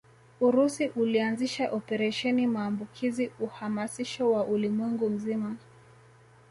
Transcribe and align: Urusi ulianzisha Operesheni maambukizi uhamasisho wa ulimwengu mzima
Urusi 0.41 0.87
ulianzisha 0.87 1.71
Operesheni 1.71 2.47
maambukizi 2.47 3.31
uhamasisho 3.39 4.31
wa 4.31 4.45
ulimwengu 4.45 5.09
mzima 5.09 5.55